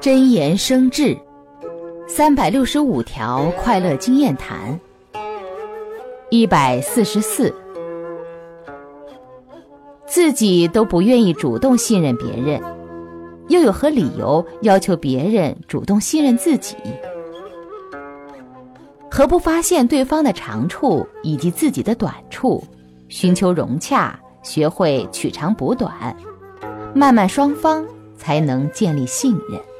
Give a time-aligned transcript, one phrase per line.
[0.00, 1.16] 真言生智，
[2.08, 4.78] 三百六十五条快乐经验谈。
[6.30, 7.54] 一百四十四，
[10.06, 12.60] 自己都不愿意主动信任别人，
[13.48, 16.74] 又有何理由要求别人主动信任自己？
[19.10, 22.64] 何不发现对方的长处以及自己的短处，
[23.08, 26.16] 寻求融洽，学会取长补短，
[26.94, 27.84] 慢慢双方
[28.26, 29.75] 才能建立信任。